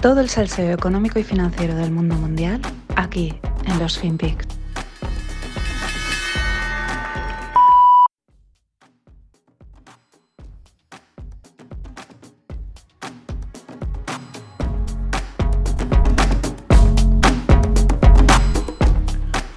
Todo 0.00 0.20
el 0.20 0.28
salseo 0.28 0.72
económico 0.72 1.18
y 1.18 1.24
financiero 1.24 1.74
del 1.74 1.90
mundo 1.90 2.14
mundial 2.14 2.60
aquí 2.94 3.34
en 3.66 3.78
los 3.80 3.98
FinPix. 3.98 4.46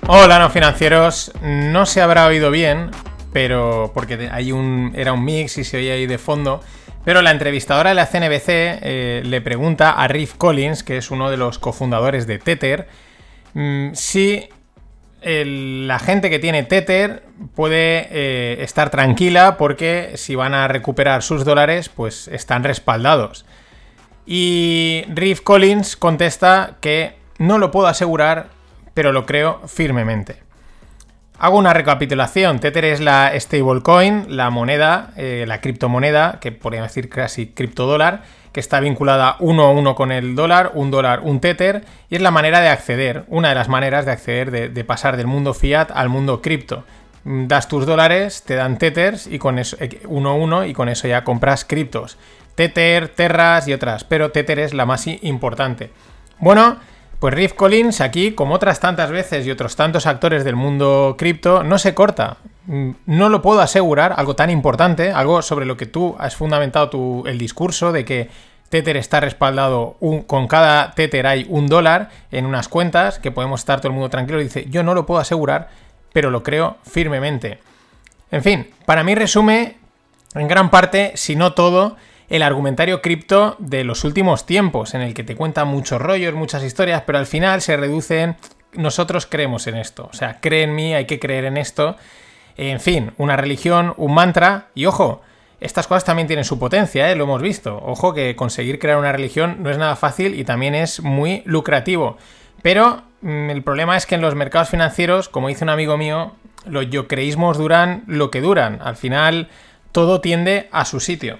Hola, 0.07 0.39
no 0.39 0.49
financieros. 0.49 1.31
No 1.43 1.85
se 1.85 2.01
habrá 2.01 2.25
oído 2.25 2.49
bien, 2.49 2.89
pero 3.31 3.91
porque 3.93 4.27
hay 4.31 4.51
un 4.51 4.91
era 4.95 5.13
un 5.13 5.23
mix 5.23 5.59
y 5.59 5.63
se 5.63 5.77
oía 5.77 5.93
ahí 5.93 6.07
de 6.07 6.17
fondo. 6.17 6.61
Pero 7.03 7.21
la 7.21 7.31
entrevistadora 7.31 7.89
de 7.89 7.95
la 7.95 8.05
CNBC 8.05 8.47
eh, 8.47 9.21
le 9.25 9.41
pregunta 9.41 9.91
a 9.91 10.07
Riff 10.07 10.35
Collins, 10.35 10.83
que 10.83 10.97
es 10.97 11.11
uno 11.11 11.31
de 11.31 11.37
los 11.37 11.57
cofundadores 11.57 12.27
de 12.27 12.39
Tether, 12.39 12.87
mm, 13.53 13.93
si 13.93 14.47
la 15.23 15.99
gente 15.99 16.31
que 16.31 16.39
tiene 16.39 16.63
Tether 16.63 17.23
puede 17.53 18.07
eh, 18.09 18.63
estar 18.63 18.89
tranquila 18.89 19.55
porque 19.55 20.13
si 20.15 20.33
van 20.33 20.55
a 20.55 20.67
recuperar 20.67 21.21
sus 21.21 21.45
dólares, 21.45 21.89
pues 21.89 22.27
están 22.27 22.63
respaldados. 22.63 23.45
Y 24.25 25.03
Riff 25.09 25.41
Collins 25.41 25.95
contesta 25.95 26.77
que 26.81 27.13
no 27.37 27.59
lo 27.59 27.69
puedo 27.69 27.85
asegurar 27.85 28.49
pero 28.93 29.11
lo 29.11 29.25
creo 29.25 29.61
firmemente. 29.67 30.43
Hago 31.43 31.57
una 31.57 31.73
recapitulación. 31.73 32.59
Tether 32.59 32.85
es 32.85 32.99
la 32.99 33.31
stablecoin, 33.35 34.37
la 34.37 34.51
moneda, 34.51 35.09
eh, 35.17 35.45
la 35.47 35.59
criptomoneda, 35.59 36.37
que 36.39 36.51
podríamos 36.51 36.91
decir 36.91 37.09
casi 37.09 37.47
criptodólar, 37.47 38.21
que 38.51 38.59
está 38.59 38.79
vinculada 38.79 39.37
uno 39.39 39.63
a 39.63 39.71
uno 39.71 39.95
con 39.95 40.11
el 40.11 40.35
dólar, 40.35 40.73
un 40.75 40.91
dólar, 40.91 41.21
un 41.23 41.39
Tether, 41.39 41.83
y 42.11 42.15
es 42.17 42.21
la 42.21 42.29
manera 42.29 42.59
de 42.59 42.69
acceder, 42.69 43.23
una 43.27 43.49
de 43.49 43.55
las 43.55 43.69
maneras 43.69 44.05
de 44.05 44.11
acceder, 44.11 44.71
de, 44.71 44.83
pasar 44.83 45.17
del 45.17 45.25
mundo 45.25 45.55
fiat 45.55 45.89
al 45.89 46.09
mundo 46.09 46.43
cripto. 46.43 46.83
Mm, 47.23 47.47
das 47.47 47.67
tus 47.67 47.87
dólares, 47.87 48.43
te 48.43 48.53
dan 48.53 48.77
Tethers 48.77 49.25
y 49.25 49.39
con 49.39 49.57
eso, 49.57 49.77
eh, 49.79 49.99
uno 50.05 50.29
a 50.29 50.33
uno, 50.35 50.63
y 50.63 50.73
con 50.73 50.89
eso 50.89 51.07
ya 51.07 51.23
compras 51.23 51.65
criptos. 51.65 52.19
Tether, 52.53 53.07
Terras 53.07 53.67
y 53.67 53.73
otras, 53.73 54.03
pero 54.03 54.29
Tether 54.29 54.59
es 54.59 54.75
la 54.75 54.85
más 54.85 55.07
importante. 55.07 55.89
Bueno, 56.37 56.77
pues 57.21 57.35
Riff 57.35 57.53
Collins 57.53 58.01
aquí, 58.01 58.31
como 58.31 58.55
otras 58.55 58.79
tantas 58.79 59.11
veces 59.11 59.45
y 59.45 59.51
otros 59.51 59.75
tantos 59.75 60.07
actores 60.07 60.43
del 60.43 60.55
mundo 60.55 61.13
cripto, 61.19 61.61
no 61.61 61.77
se 61.77 61.93
corta. 61.93 62.37
Mm, 62.65 62.93
no 63.05 63.29
lo 63.29 63.43
puedo 63.43 63.61
asegurar, 63.61 64.15
algo 64.17 64.35
tan 64.35 64.49
importante, 64.49 65.11
algo 65.11 65.43
sobre 65.43 65.67
lo 65.67 65.77
que 65.77 65.85
tú 65.85 66.15
has 66.17 66.35
fundamentado 66.35 66.89
tu, 66.89 67.23
el 67.27 67.37
discurso 67.37 67.91
de 67.91 68.05
que 68.05 68.29
Tether 68.69 68.97
está 68.97 69.19
respaldado, 69.19 69.97
con 70.25 70.47
cada 70.47 70.93
Tether 70.93 71.27
hay 71.27 71.45
un 71.47 71.67
dólar 71.67 72.09
en 72.31 72.47
unas 72.47 72.67
cuentas, 72.67 73.19
que 73.19 73.29
podemos 73.29 73.61
estar 73.61 73.81
todo 73.81 73.89
el 73.89 73.93
mundo 73.93 74.09
tranquilo. 74.09 74.39
Dice, 74.39 74.65
yo 74.67 74.81
no 74.81 74.95
lo 74.95 75.05
puedo 75.05 75.21
asegurar, 75.21 75.69
pero 76.13 76.31
lo 76.31 76.41
creo 76.41 76.77
firmemente. 76.89 77.59
En 78.31 78.41
fin, 78.41 78.71
para 78.87 79.03
mí 79.03 79.13
resume 79.13 79.77
en 80.33 80.47
gran 80.47 80.71
parte, 80.71 81.11
si 81.13 81.35
no 81.35 81.53
todo, 81.53 81.97
el 82.31 82.43
argumentario 82.43 83.01
cripto 83.01 83.57
de 83.59 83.83
los 83.83 84.05
últimos 84.05 84.45
tiempos, 84.45 84.93
en 84.93 85.01
el 85.01 85.13
que 85.13 85.25
te 85.25 85.35
cuentan 85.35 85.67
muchos 85.67 86.01
rollos, 86.01 86.33
muchas 86.33 86.63
historias, 86.63 87.03
pero 87.05 87.17
al 87.17 87.25
final 87.25 87.61
se 87.61 87.75
reducen, 87.75 88.37
nosotros 88.71 89.25
creemos 89.25 89.67
en 89.67 89.75
esto, 89.75 90.07
o 90.09 90.15
sea, 90.15 90.39
cree 90.39 90.63
en 90.63 90.73
mí, 90.73 90.93
hay 90.93 91.03
que 91.03 91.19
creer 91.19 91.43
en 91.43 91.57
esto, 91.57 91.97
en 92.55 92.79
fin, 92.79 93.11
una 93.17 93.35
religión, 93.35 93.93
un 93.97 94.13
mantra, 94.13 94.67
y 94.75 94.85
ojo, 94.85 95.21
estas 95.59 95.87
cosas 95.87 96.05
también 96.05 96.27
tienen 96.27 96.45
su 96.45 96.57
potencia, 96.57 97.11
¿eh? 97.11 97.17
lo 97.17 97.25
hemos 97.25 97.41
visto, 97.41 97.77
ojo 97.85 98.13
que 98.13 98.33
conseguir 98.37 98.79
crear 98.79 98.97
una 98.97 99.11
religión 99.11 99.57
no 99.59 99.69
es 99.69 99.77
nada 99.77 99.97
fácil 99.97 100.39
y 100.39 100.45
también 100.45 100.73
es 100.73 101.01
muy 101.01 101.43
lucrativo, 101.43 102.17
pero 102.61 103.03
mm, 103.19 103.49
el 103.49 103.61
problema 103.61 103.97
es 103.97 104.05
que 104.05 104.15
en 104.15 104.21
los 104.21 104.35
mercados 104.35 104.69
financieros, 104.69 105.27
como 105.27 105.49
dice 105.49 105.65
un 105.65 105.69
amigo 105.69 105.97
mío, 105.97 106.31
los 106.65 106.89
yo 106.89 107.09
creísmos 107.09 107.57
duran 107.57 108.05
lo 108.07 108.31
que 108.31 108.39
duran, 108.39 108.79
al 108.81 108.95
final 108.95 109.49
todo 109.91 110.21
tiende 110.21 110.69
a 110.71 110.85
su 110.85 111.01
sitio. 111.01 111.37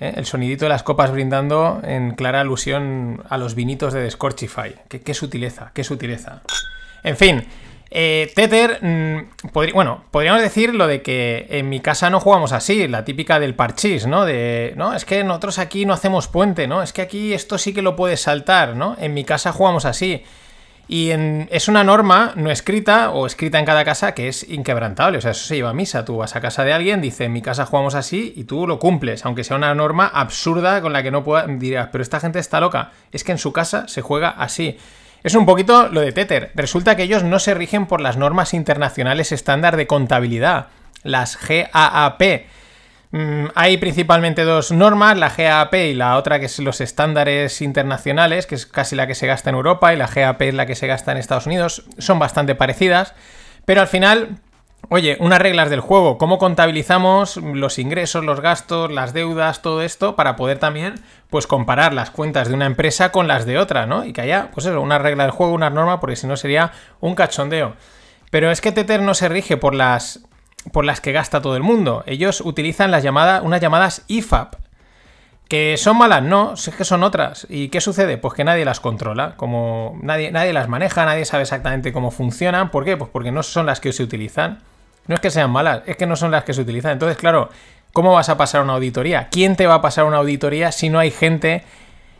¿Eh? 0.00 0.14
el 0.16 0.26
sonidito 0.26 0.64
de 0.64 0.70
las 0.70 0.82
copas 0.82 1.12
brindando 1.12 1.80
en 1.84 2.12
clara 2.12 2.40
alusión 2.40 3.22
a 3.28 3.38
los 3.38 3.54
vinitos 3.54 3.92
de 3.92 4.00
Descorchify. 4.00 4.74
Qué, 4.88 5.00
qué 5.00 5.14
sutileza, 5.14 5.70
qué 5.74 5.84
sutileza. 5.84 6.42
En 7.02 7.16
fin, 7.16 7.44
eh, 7.92 8.30
Tether, 8.36 8.78
mm, 8.82 9.52
bueno, 9.74 10.04
podríamos 10.12 10.40
decir 10.42 10.74
lo 10.74 10.86
de 10.86 11.02
que 11.02 11.46
en 11.50 11.68
mi 11.68 11.80
casa 11.80 12.08
no 12.08 12.20
jugamos 12.20 12.52
así, 12.52 12.86
la 12.86 13.04
típica 13.04 13.40
del 13.40 13.54
parchís, 13.54 14.06
¿no? 14.06 14.24
De, 14.24 14.74
no, 14.76 14.94
es 14.94 15.04
que 15.04 15.24
nosotros 15.24 15.58
aquí 15.58 15.86
no 15.86 15.92
hacemos 15.92 16.28
puente, 16.28 16.68
¿no? 16.68 16.82
Es 16.82 16.92
que 16.92 17.02
aquí 17.02 17.32
esto 17.32 17.58
sí 17.58 17.74
que 17.74 17.82
lo 17.82 17.96
puedes 17.96 18.20
saltar, 18.20 18.76
¿no? 18.76 18.96
En 19.00 19.12
mi 19.12 19.24
casa 19.24 19.52
jugamos 19.52 19.84
así. 19.84 20.22
Y 20.92 21.12
es 21.50 21.68
una 21.68 21.84
norma 21.84 22.32
no 22.34 22.50
escrita 22.50 23.10
o 23.12 23.24
escrita 23.24 23.60
en 23.60 23.64
cada 23.64 23.84
casa 23.84 24.12
que 24.12 24.26
es 24.26 24.48
inquebrantable. 24.50 25.18
O 25.18 25.20
sea, 25.20 25.30
eso 25.30 25.46
se 25.46 25.54
lleva 25.54 25.70
a 25.70 25.72
misa. 25.72 26.04
Tú 26.04 26.16
vas 26.16 26.34
a 26.34 26.40
casa 26.40 26.64
de 26.64 26.72
alguien, 26.72 27.00
dice, 27.00 27.26
en 27.26 27.32
mi 27.32 27.42
casa 27.42 27.64
jugamos 27.64 27.94
así 27.94 28.32
y 28.34 28.42
tú 28.42 28.66
lo 28.66 28.80
cumples. 28.80 29.24
Aunque 29.24 29.44
sea 29.44 29.56
una 29.56 29.72
norma 29.72 30.08
absurda 30.08 30.80
con 30.80 30.92
la 30.92 31.04
que 31.04 31.12
no 31.12 31.22
puedas... 31.22 31.46
Dirás, 31.60 31.90
pero 31.92 32.02
esta 32.02 32.18
gente 32.18 32.40
está 32.40 32.58
loca. 32.58 32.90
Es 33.12 33.22
que 33.22 33.30
en 33.30 33.38
su 33.38 33.52
casa 33.52 33.86
se 33.86 34.02
juega 34.02 34.30
así. 34.30 34.78
Es 35.22 35.36
un 35.36 35.46
poquito 35.46 35.86
lo 35.86 36.00
de 36.00 36.10
Tether. 36.10 36.50
Resulta 36.56 36.96
que 36.96 37.04
ellos 37.04 37.22
no 37.22 37.38
se 37.38 37.54
rigen 37.54 37.86
por 37.86 38.00
las 38.00 38.16
normas 38.16 38.52
internacionales 38.52 39.30
estándar 39.30 39.76
de 39.76 39.86
contabilidad, 39.86 40.70
las 41.04 41.38
GAAP 41.38 42.46
hay 43.54 43.76
principalmente 43.78 44.44
dos 44.44 44.70
normas, 44.70 45.18
la 45.18 45.30
GAP 45.30 45.74
y 45.74 45.94
la 45.94 46.16
otra 46.16 46.38
que 46.38 46.46
es 46.46 46.58
los 46.60 46.80
estándares 46.80 47.60
internacionales, 47.60 48.46
que 48.46 48.54
es 48.54 48.66
casi 48.66 48.94
la 48.94 49.06
que 49.08 49.16
se 49.16 49.26
gasta 49.26 49.50
en 49.50 49.56
Europa 49.56 49.92
y 49.92 49.96
la 49.96 50.06
GAP 50.06 50.42
es 50.42 50.54
la 50.54 50.66
que 50.66 50.76
se 50.76 50.86
gasta 50.86 51.10
en 51.10 51.18
Estados 51.18 51.46
Unidos. 51.46 51.84
Son 51.98 52.20
bastante 52.20 52.54
parecidas, 52.54 53.14
pero 53.64 53.80
al 53.80 53.88
final, 53.88 54.38
oye, 54.90 55.16
unas 55.18 55.40
reglas 55.40 55.70
del 55.70 55.80
juego, 55.80 56.18
cómo 56.18 56.38
contabilizamos 56.38 57.36
los 57.36 57.80
ingresos, 57.80 58.24
los 58.24 58.40
gastos, 58.40 58.92
las 58.92 59.12
deudas, 59.12 59.60
todo 59.60 59.82
esto, 59.82 60.14
para 60.14 60.36
poder 60.36 60.58
también, 60.58 60.94
pues, 61.30 61.48
comparar 61.48 61.92
las 61.92 62.10
cuentas 62.10 62.46
de 62.46 62.54
una 62.54 62.66
empresa 62.66 63.10
con 63.10 63.26
las 63.26 63.44
de 63.44 63.58
otra, 63.58 63.86
¿no? 63.86 64.04
Y 64.04 64.12
que 64.12 64.20
haya, 64.20 64.52
pues 64.52 64.66
eso, 64.66 64.80
una 64.80 64.98
regla 64.98 65.24
del 65.24 65.32
juego, 65.32 65.52
una 65.52 65.70
norma, 65.70 65.98
porque 65.98 66.14
si 66.14 66.28
no 66.28 66.36
sería 66.36 66.70
un 67.00 67.16
cachondeo. 67.16 67.74
Pero 68.30 68.52
es 68.52 68.60
que 68.60 68.70
Tether 68.70 69.02
no 69.02 69.14
se 69.14 69.28
rige 69.28 69.56
por 69.56 69.74
las 69.74 70.20
por 70.72 70.84
las 70.84 71.00
que 71.00 71.12
gasta 71.12 71.40
todo 71.40 71.56
el 71.56 71.62
mundo. 71.62 72.02
Ellos 72.06 72.40
utilizan 72.40 72.90
las 72.90 73.02
llamadas, 73.02 73.42
unas 73.42 73.60
llamadas 73.60 74.04
IFAP, 74.08 74.54
que 75.48 75.76
son 75.76 75.98
malas, 75.98 76.22
no, 76.22 76.54
es 76.54 76.68
que 76.68 76.84
son 76.84 77.02
otras. 77.02 77.46
¿Y 77.50 77.70
qué 77.70 77.80
sucede? 77.80 78.18
Pues 78.18 78.34
que 78.34 78.44
nadie 78.44 78.64
las 78.64 78.78
controla, 78.78 79.34
como 79.36 79.98
nadie, 80.02 80.30
nadie 80.30 80.52
las 80.52 80.68
maneja, 80.68 81.04
nadie 81.04 81.24
sabe 81.24 81.42
exactamente 81.42 81.92
cómo 81.92 82.10
funcionan. 82.10 82.70
¿Por 82.70 82.84
qué? 82.84 82.96
Pues 82.96 83.10
porque 83.10 83.32
no 83.32 83.42
son 83.42 83.66
las 83.66 83.80
que 83.80 83.92
se 83.92 84.02
utilizan. 84.02 84.60
No 85.06 85.14
es 85.14 85.20
que 85.20 85.30
sean 85.30 85.50
malas, 85.50 85.82
es 85.86 85.96
que 85.96 86.06
no 86.06 86.14
son 86.14 86.30
las 86.30 86.44
que 86.44 86.54
se 86.54 86.60
utilizan. 86.60 86.92
Entonces, 86.92 87.16
claro, 87.16 87.50
¿cómo 87.92 88.12
vas 88.12 88.28
a 88.28 88.36
pasar 88.36 88.62
una 88.62 88.74
auditoría? 88.74 89.28
¿Quién 89.28 89.56
te 89.56 89.66
va 89.66 89.74
a 89.74 89.82
pasar 89.82 90.04
una 90.04 90.18
auditoría 90.18 90.70
si 90.70 90.88
no 90.88 91.00
hay 91.00 91.10
gente 91.10 91.64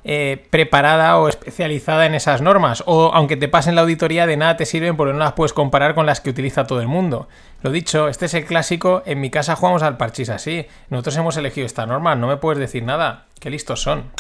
eh, 0.03 0.47
preparada 0.51 1.19
o 1.19 1.29
especializada 1.29 2.07
en 2.07 2.15
esas 2.15 2.41
normas. 2.41 2.83
O 2.87 3.11
aunque 3.13 3.37
te 3.37 3.49
pasen 3.49 3.75
la 3.75 3.83
auditoría, 3.83 4.27
de 4.27 4.37
nada 4.37 4.57
te 4.57 4.67
sirven 4.67 4.97
porque 4.97 5.13
no 5.13 5.19
las 5.19 5.35
puedes 5.35 5.53
comparar 5.53 5.95
con 5.95 6.07
las 6.07 6.21
que 6.21 6.31
utiliza 6.31 6.67
todo 6.67 6.81
el 6.81 6.89
mundo. 6.89 7.29
Lo 7.63 7.71
dicho, 7.71 8.09
este 8.09 8.27
es 8.27 8.35
el 8.35 8.47
clásico. 8.47 9.03
En 9.05 9.21
mi 9.21 9.31
casa 9.31 9.57
jugamos 9.57 9.83
al 9.83 9.97
parchís 9.97 10.31
así. 10.31 10.67
Nosotros 10.89 11.17
hemos 11.17 11.37
elegido 11.37 11.67
esta 11.67 11.87
norma, 11.87 12.15
no 12.15 12.27
me 12.27 12.39
puedes 12.39 12.59
decir 12.59 12.83
nada. 12.83 13.27
Qué 13.41 13.51
listos 13.51 13.83
son. 13.83 14.11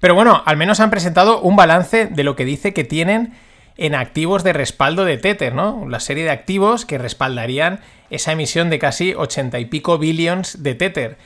Pero 0.00 0.14
bueno, 0.14 0.42
al 0.44 0.56
menos 0.56 0.80
han 0.80 0.90
presentado 0.90 1.40
un 1.40 1.56
balance 1.56 2.06
de 2.06 2.24
lo 2.24 2.36
que 2.36 2.44
dice 2.44 2.72
que 2.72 2.84
tienen 2.84 3.34
en 3.78 3.94
activos 3.94 4.44
de 4.44 4.52
respaldo 4.52 5.04
de 5.04 5.16
Tether, 5.16 5.54
¿no? 5.54 5.86
La 5.88 6.00
serie 6.00 6.24
de 6.24 6.30
activos 6.30 6.84
que 6.84 6.98
respaldarían 6.98 7.80
esa 8.10 8.32
emisión 8.32 8.70
de 8.70 8.78
casi 8.78 9.14
80 9.14 9.58
y 9.60 9.64
pico 9.66 9.98
billions 9.98 10.62
de 10.62 10.74
Tether. 10.74 11.16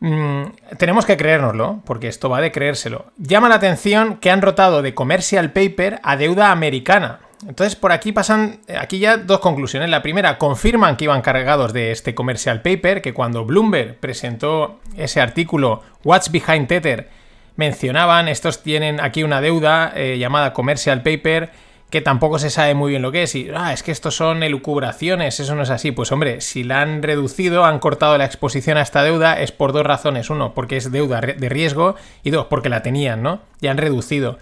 Mm, 0.00 0.42
tenemos 0.78 1.06
que 1.06 1.16
creérnoslo, 1.16 1.80
porque 1.84 2.08
esto 2.08 2.28
va 2.28 2.40
de 2.40 2.52
creérselo. 2.52 3.06
Llama 3.16 3.48
la 3.48 3.54
atención 3.56 4.16
que 4.16 4.30
han 4.30 4.42
rotado 4.42 4.82
de 4.82 4.94
commercial 4.94 5.52
paper 5.52 6.00
a 6.02 6.16
deuda 6.16 6.50
americana. 6.50 7.20
Entonces, 7.46 7.76
por 7.76 7.92
aquí 7.92 8.12
pasan, 8.12 8.60
aquí 8.78 8.98
ya 8.98 9.18
dos 9.18 9.40
conclusiones. 9.40 9.90
La 9.90 10.02
primera, 10.02 10.38
confirman 10.38 10.96
que 10.96 11.04
iban 11.04 11.22
cargados 11.22 11.72
de 11.72 11.92
este 11.92 12.14
commercial 12.14 12.62
paper, 12.62 13.02
que 13.02 13.14
cuando 13.14 13.44
Bloomberg 13.44 13.96
presentó 13.98 14.80
ese 14.96 15.20
artículo, 15.20 15.82
What's 16.02 16.30
Behind 16.30 16.66
Tether, 16.66 17.08
mencionaban, 17.56 18.28
estos 18.28 18.62
tienen 18.62 19.00
aquí 19.00 19.22
una 19.22 19.40
deuda 19.40 19.92
eh, 19.94 20.18
llamada 20.18 20.52
commercial 20.52 21.02
paper, 21.02 21.50
que 21.90 22.00
tampoco 22.00 22.38
se 22.38 22.50
sabe 22.50 22.74
muy 22.74 22.90
bien 22.90 23.02
lo 23.02 23.12
que 23.12 23.22
es. 23.22 23.34
Y, 23.34 23.48
ah, 23.54 23.72
es 23.72 23.82
que 23.82 23.92
estos 23.92 24.16
son 24.16 24.42
elucubraciones, 24.42 25.38
eso 25.38 25.54
no 25.54 25.62
es 25.62 25.70
así. 25.70 25.92
Pues 25.92 26.10
hombre, 26.12 26.40
si 26.40 26.64
la 26.64 26.82
han 26.82 27.02
reducido, 27.02 27.64
han 27.64 27.78
cortado 27.78 28.18
la 28.18 28.24
exposición 28.24 28.76
a 28.76 28.82
esta 28.82 29.02
deuda, 29.02 29.40
es 29.40 29.52
por 29.52 29.72
dos 29.72 29.86
razones. 29.86 30.30
Uno, 30.30 30.54
porque 30.54 30.76
es 30.76 30.90
deuda 30.90 31.20
de 31.20 31.48
riesgo 31.48 31.96
y 32.22 32.30
dos, 32.30 32.46
porque 32.46 32.68
la 32.68 32.82
tenían, 32.82 33.22
¿no? 33.22 33.40
Y 33.60 33.68
han 33.68 33.78
reducido. 33.78 34.38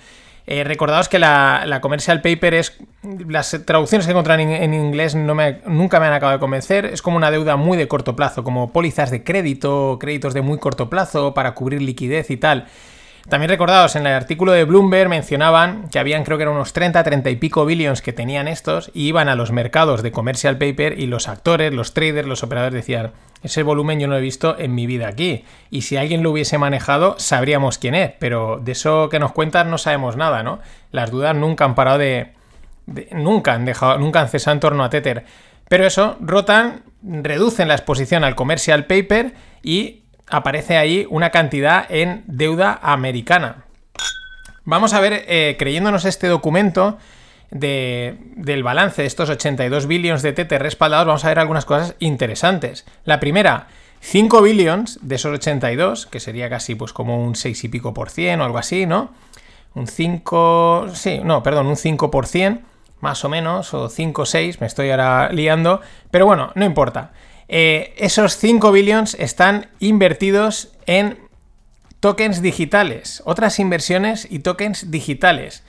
Eh, 0.46 0.62
recordaos 0.62 1.08
que 1.08 1.18
la, 1.18 1.78
commercial 1.80 2.20
paper 2.20 2.54
es. 2.54 2.76
Las 3.28 3.58
traducciones 3.64 4.06
que 4.06 4.12
encontran 4.12 4.40
en, 4.40 4.74
inglés 4.74 5.14
no 5.14 5.34
me, 5.34 5.60
nunca 5.66 6.00
me 6.00 6.06
han 6.06 6.12
acabado 6.12 6.38
de 6.38 6.40
convencer. 6.40 6.86
Es 6.86 7.02
como 7.02 7.16
una 7.16 7.30
deuda 7.30 7.56
muy 7.56 7.76
de 7.76 7.88
corto 7.88 8.16
plazo, 8.16 8.44
como 8.44 8.72
pólizas 8.72 9.10
de 9.10 9.22
crédito, 9.22 9.98
créditos 10.00 10.34
de 10.34 10.42
muy 10.42 10.58
corto 10.58 10.90
plazo 10.90 11.34
para 11.34 11.54
cubrir 11.54 11.82
liquidez 11.82 12.30
y 12.30 12.36
tal. 12.36 12.66
También 13.28 13.48
recordados, 13.48 13.96
en 13.96 14.06
el 14.06 14.12
artículo 14.12 14.52
de 14.52 14.64
Bloomberg 14.64 15.08
mencionaban 15.08 15.88
que 15.88 15.98
habían 15.98 16.24
creo 16.24 16.36
que 16.36 16.42
eran 16.42 16.54
unos 16.54 16.74
30, 16.74 17.02
30 17.02 17.30
y 17.30 17.36
pico 17.36 17.64
billions 17.64 18.02
que 18.02 18.12
tenían 18.12 18.48
estos 18.48 18.90
y 18.92 19.06
iban 19.08 19.30
a 19.30 19.34
los 19.34 19.50
mercados 19.50 20.02
de 20.02 20.12
commercial 20.12 20.58
paper 20.58 20.98
y 21.00 21.06
los 21.06 21.26
actores, 21.28 21.72
los 21.72 21.94
traders, 21.94 22.28
los 22.28 22.42
operadores 22.42 22.74
decían, 22.74 23.12
ese 23.42 23.62
volumen 23.62 23.98
yo 23.98 24.08
no 24.08 24.16
he 24.16 24.20
visto 24.20 24.58
en 24.58 24.74
mi 24.74 24.86
vida 24.86 25.08
aquí. 25.08 25.44
Y 25.70 25.82
si 25.82 25.96
alguien 25.96 26.22
lo 26.22 26.32
hubiese 26.32 26.58
manejado, 26.58 27.14
sabríamos 27.18 27.78
quién 27.78 27.94
es, 27.94 28.12
pero 28.18 28.60
de 28.62 28.72
eso 28.72 29.08
que 29.08 29.18
nos 29.18 29.32
cuentan 29.32 29.70
no 29.70 29.78
sabemos 29.78 30.16
nada, 30.16 30.42
¿no? 30.42 30.60
Las 30.90 31.10
dudas 31.10 31.34
nunca 31.34 31.64
han 31.64 31.74
parado 31.74 31.98
de... 31.98 32.34
nunca 33.12 33.54
han 33.54 33.64
dejado, 33.64 33.98
nunca 33.98 34.20
han 34.20 34.28
cesado 34.28 34.52
en 34.52 34.60
torno 34.60 34.84
a 34.84 34.90
Tether. 34.90 35.24
Pero 35.68 35.86
eso, 35.86 36.16
rotan, 36.20 36.82
reducen 37.02 37.68
la 37.68 37.74
exposición 37.74 38.22
al 38.22 38.34
commercial 38.34 38.84
paper 38.84 39.34
y 39.62 40.03
aparece 40.28 40.76
ahí 40.76 41.06
una 41.10 41.30
cantidad 41.30 41.86
en 41.88 42.24
deuda 42.26 42.78
americana. 42.82 43.64
Vamos 44.64 44.94
a 44.94 45.00
ver, 45.00 45.24
eh, 45.28 45.56
creyéndonos 45.58 46.04
este 46.04 46.26
documento 46.26 46.98
del 47.50 48.62
balance 48.64 49.02
de 49.02 49.06
estos 49.06 49.30
82 49.30 49.86
billions 49.86 50.22
de 50.22 50.32
TT 50.32 50.58
respaldados, 50.58 51.06
vamos 51.06 51.24
a 51.24 51.28
ver 51.28 51.38
algunas 51.38 51.64
cosas 51.64 51.94
interesantes. 52.00 52.84
La 53.04 53.20
primera, 53.20 53.68
5 54.00 54.42
billions 54.42 54.98
de 55.02 55.14
esos 55.14 55.32
82, 55.32 56.06
que 56.06 56.18
sería 56.18 56.50
casi 56.50 56.74
pues 56.74 56.92
como 56.92 57.24
un 57.24 57.36
6 57.36 57.64
y 57.64 57.68
pico 57.68 57.94
por 57.94 58.10
cien 58.10 58.40
o 58.40 58.44
algo 58.44 58.58
así, 58.58 58.86
¿no? 58.86 59.10
Un 59.74 59.86
5, 59.86 60.88
sí, 60.94 61.20
no, 61.24 61.42
perdón, 61.42 61.66
un 61.66 61.76
5 61.76 62.10
por 62.10 62.26
cien, 62.26 62.64
más 63.00 63.24
o 63.24 63.28
menos, 63.28 63.72
o 63.72 63.88
5 63.88 64.22
o 64.22 64.26
6, 64.26 64.60
me 64.60 64.66
estoy 64.66 64.90
ahora 64.90 65.30
liando, 65.30 65.80
pero 66.10 66.26
bueno, 66.26 66.50
no 66.54 66.64
importa. 66.64 67.12
Eh, 67.48 67.94
esos 67.96 68.36
5 68.36 68.72
billions 68.72 69.14
están 69.14 69.68
invertidos 69.78 70.72
en 70.86 71.18
tokens 72.00 72.42
digitales, 72.42 73.22
otras 73.24 73.58
inversiones 73.58 74.26
y 74.30 74.40
tokens 74.40 74.90
digitales. 74.90 75.64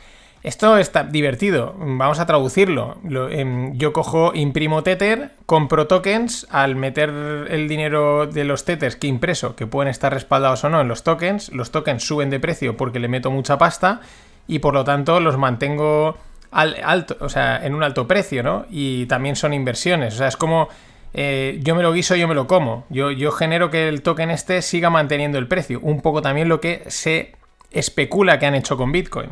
Esto 0.45 0.77
está 0.77 1.03
divertido, 1.03 1.73
vamos 1.75 2.19
a 2.19 2.27
traducirlo. 2.27 2.97
Em, 3.31 3.75
yo 3.77 3.93
cojo, 3.93 4.31
imprimo 4.35 4.83
Tether, 4.83 5.31
compro 5.47 5.87
tokens, 5.87 6.45
al 6.51 6.75
meter 6.75 7.09
el 7.49 7.67
dinero 7.67 8.27
de 8.27 8.43
los 8.43 8.63
Tethers 8.63 8.95
que 8.95 9.07
impreso, 9.07 9.55
que 9.55 9.65
pueden 9.65 9.89
estar 9.89 10.13
respaldados 10.13 10.63
o 10.63 10.69
no 10.69 10.81
en 10.81 10.87
los 10.87 11.01
tokens, 11.01 11.51
los 11.51 11.71
tokens 11.71 12.03
suben 12.03 12.29
de 12.29 12.39
precio 12.39 12.77
porque 12.77 12.99
le 12.99 13.07
meto 13.07 13.31
mucha 13.31 13.57
pasta 13.57 14.01
y 14.47 14.59
por 14.59 14.75
lo 14.75 14.83
tanto 14.83 15.19
los 15.19 15.35
mantengo 15.35 16.15
alto, 16.51 17.17
o 17.21 17.29
sea, 17.29 17.65
en 17.65 17.73
un 17.73 17.81
alto 17.81 18.07
precio, 18.07 18.43
¿no? 18.43 18.67
Y 18.69 19.07
también 19.07 19.35
son 19.35 19.51
inversiones, 19.51 20.13
o 20.13 20.17
sea, 20.17 20.27
es 20.27 20.37
como 20.37 20.69
eh, 21.17 21.59
yo 21.63 21.75
me 21.75 21.81
lo 21.81 21.93
guiso, 21.93 22.15
yo 22.17 22.27
me 22.27 22.35
lo 22.35 22.45
como. 22.45 22.85
Yo, 22.89 23.09
yo 23.09 23.31
genero 23.31 23.71
que 23.71 23.87
el 23.87 24.01
token 24.01 24.31
este 24.31 24.61
siga 24.61 24.89
manteniendo 24.89 25.37
el 25.37 25.47
precio. 25.47 25.79
Un 25.81 26.01
poco 26.01 26.21
también 26.21 26.49
lo 26.49 26.59
que 26.59 26.83
se 26.87 27.35
especula 27.71 28.37
que 28.37 28.45
han 28.45 28.53
hecho 28.53 28.75
con 28.75 28.91
Bitcoin. 28.91 29.29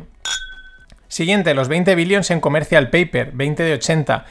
Siguiente, 1.09 1.53
los 1.53 1.67
20 1.67 1.93
billones 1.95 2.31
en 2.31 2.39
commercial 2.39 2.89
paper, 2.89 3.31
20 3.33 3.63
de 3.63 3.73
80. 3.73 4.25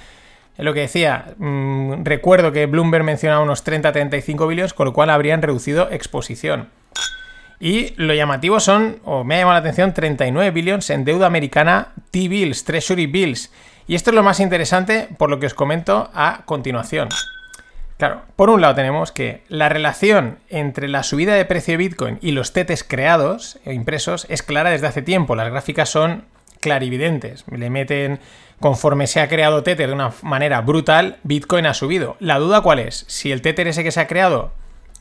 Es 0.57 0.65
lo 0.65 0.73
que 0.73 0.81
decía, 0.81 1.35
mm, 1.37 2.05
recuerdo 2.05 2.53
que 2.53 2.65
Bloomberg 2.65 3.05
mencionaba 3.05 3.43
unos 3.43 3.65
30-35 3.65 4.49
billones, 4.49 4.73
con 4.73 4.87
lo 4.87 4.95
cual 4.95 5.11
habrían 5.11 5.43
reducido 5.43 5.91
exposición. 5.91 6.71
Y 7.61 7.93
lo 7.97 8.15
llamativo 8.15 8.61
son, 8.61 8.99
o 9.05 9.25
me 9.25 9.37
ha 9.37 9.39
llamado 9.41 9.55
la 9.57 9.61
atención, 9.61 9.93
39 9.93 10.51
billones 10.53 10.89
en 10.89 11.05
deuda 11.05 11.27
americana 11.27 11.93
T-bills, 12.11 12.65
Treasury 12.65 13.07
bills. 13.07 13.53
Y 13.87 13.95
esto 13.95 14.11
es 14.11 14.17
lo 14.17 14.23
más 14.23 14.41
interesante 14.41 15.09
por 15.19 15.29
lo 15.29 15.39
que 15.39 15.47
os 15.47 15.55
comento 15.55 16.11
a 16.15 16.43
continuación. 16.47 17.09
Claro, 18.03 18.23
por 18.35 18.51
un 18.51 18.61
lado 18.61 18.75
tenemos 18.75 19.13
que 19.13 19.45
la 19.47 19.69
relación 19.69 20.41
entre 20.49 20.89
la 20.89 21.05
subida 21.05 21.37
de 21.37 21.45
precio 21.45 21.75
de 21.75 21.77
Bitcoin 21.77 22.19
y 22.21 22.33
los 22.33 22.53
tetes 22.53 22.83
creados 22.83 23.61
e 23.65 23.75
impresos 23.75 24.27
es 24.29 24.43
clara 24.43 24.71
desde 24.71 24.89
hace 24.89 25.03
tiempo. 25.03 25.37
Las 25.37 25.53
gráficas 25.53 25.89
son 25.89 26.25
clarividentes. 26.59 27.45
Le 27.49 27.71
meten, 27.71 28.19
conforme 28.59 29.07
se 29.07 29.21
ha 29.21 29.29
creado 29.29 29.63
Tether 29.63 29.87
de 29.87 29.95
una 29.95 30.11
manera 30.23 30.63
brutal, 30.63 31.19
Bitcoin 31.23 31.65
ha 31.65 31.75
subido. 31.75 32.17
La 32.19 32.41
duda 32.41 32.63
cuál 32.63 32.81
es? 32.81 33.05
Si 33.07 33.31
el 33.31 33.41
Tether 33.41 33.69
ese 33.69 33.85
que 33.85 33.93
se 33.93 34.01
ha 34.01 34.09
creado 34.09 34.51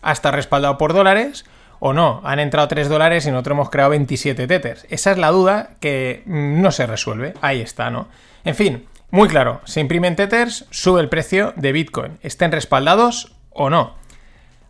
ha 0.03 0.11
estado 0.11 0.35
respaldado 0.35 0.77
por 0.77 0.93
dólares 0.93 1.43
o 1.79 1.93
no. 1.93 2.21
Han 2.23 2.37
entrado 2.37 2.67
3 2.67 2.87
dólares 2.87 3.25
y 3.25 3.31
nosotros 3.31 3.55
hemos 3.55 3.71
creado 3.71 3.89
27 3.89 4.45
Tethers. 4.45 4.85
Esa 4.91 5.09
es 5.09 5.17
la 5.17 5.31
duda 5.31 5.71
que 5.79 6.21
no 6.27 6.69
se 6.71 6.85
resuelve. 6.85 7.33
Ahí 7.41 7.61
está, 7.61 7.89
¿no? 7.89 8.09
En 8.43 8.53
fin, 8.53 8.85
muy 9.11 9.27
claro, 9.27 9.61
se 9.65 9.81
imprimen 9.81 10.15
Tethers, 10.15 10.65
sube 10.69 11.01
el 11.01 11.09
precio 11.09 11.53
de 11.57 11.73
Bitcoin, 11.73 12.17
estén 12.21 12.51
respaldados 12.51 13.35
o 13.49 13.69
no. 13.69 13.95